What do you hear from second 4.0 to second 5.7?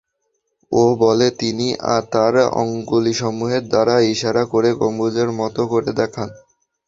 ইশারা করে গম্বুজের মত